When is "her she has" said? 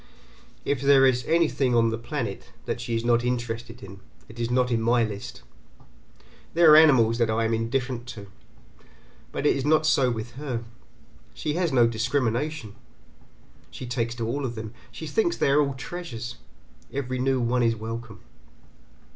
10.41-11.71